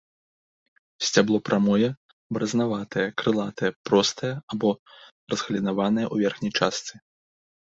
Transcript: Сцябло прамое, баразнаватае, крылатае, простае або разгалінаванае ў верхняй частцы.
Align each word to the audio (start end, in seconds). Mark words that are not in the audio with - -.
Сцябло 1.09 1.37
прамое, 1.49 1.89
баразнаватае, 2.37 3.05
крылатае, 3.23 3.71
простае 3.91 4.33
або 4.57 4.69
разгалінаванае 5.35 6.07
ў 6.13 6.25
верхняй 6.27 6.53
частцы. 6.63 6.93